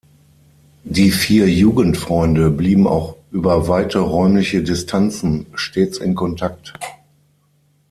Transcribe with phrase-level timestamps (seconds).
[0.83, 6.73] Die vier Jugendfreunde blieben auch über weite räumliche Distanzen stets in Kontakt.